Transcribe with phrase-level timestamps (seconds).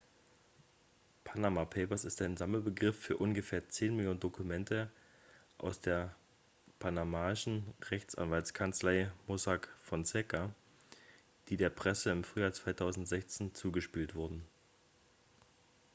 [1.25, 4.89] """panama papers" ist ein sammelbegriff für ungefähr zehn millionen dokumente
[5.59, 6.11] aus der
[6.79, 10.49] panamaischen rechtsanwaltskanzlei mossack fonseca
[11.49, 14.43] die der presse im frühjahr 2016 zugespielt wurden.